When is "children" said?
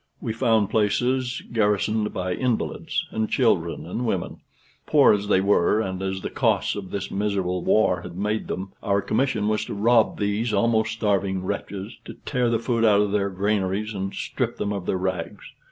3.29-3.85